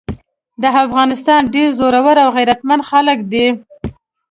[0.61, 3.47] د افغانستان ډير زړور او غيرتمن خلګ دي۔